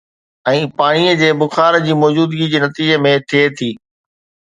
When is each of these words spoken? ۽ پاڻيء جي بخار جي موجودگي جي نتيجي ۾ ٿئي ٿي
۽ 0.51 0.61
پاڻيء 0.77 1.11
جي 1.19 1.27
بخار 1.41 1.77
جي 1.89 1.97
موجودگي 2.03 2.47
جي 2.55 2.61
نتيجي 2.65 2.97
۾ 3.07 3.13
ٿئي 3.33 3.45
ٿي 3.61 3.69